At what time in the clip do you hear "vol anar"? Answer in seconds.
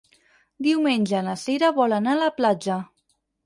1.77-2.17